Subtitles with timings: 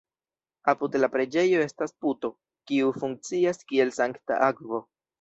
[0.71, 2.33] Apud la preĝejo estas puto,
[2.73, 4.87] kiu funkcias kiel sankta akvo.